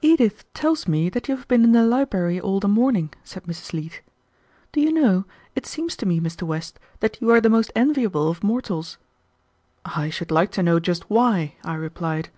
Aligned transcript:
"Edith 0.00 0.50
tells 0.54 0.88
me 0.88 1.10
that 1.10 1.28
you 1.28 1.36
have 1.36 1.46
been 1.46 1.64
in 1.64 1.72
the 1.72 1.84
library 1.84 2.40
all 2.40 2.60
the 2.60 2.66
morning," 2.66 3.12
said 3.22 3.42
Mrs. 3.44 3.74
Leete. 3.74 4.00
"Do 4.72 4.80
you 4.80 4.90
know, 4.90 5.26
it 5.54 5.66
seems 5.66 5.96
to 5.96 6.06
me, 6.06 6.18
Mr. 6.18 6.44
West, 6.44 6.78
that 7.00 7.20
you 7.20 7.28
are 7.28 7.42
the 7.42 7.50
most 7.50 7.70
enviable 7.76 8.30
of 8.30 8.42
mortals." 8.42 8.96
"I 9.84 10.08
should 10.08 10.30
like 10.30 10.50
to 10.52 10.62
know 10.62 10.80
just 10.80 11.10
why," 11.10 11.56
I 11.62 11.74
replied. 11.74 12.30